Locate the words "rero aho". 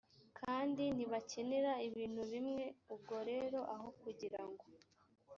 3.29-3.87